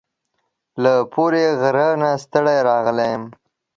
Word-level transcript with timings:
له 0.83 0.93
پوري 1.13 1.45
غره 1.61 1.89
نه 2.01 2.11
ستړي 2.23 2.57
راغلم 2.69 3.21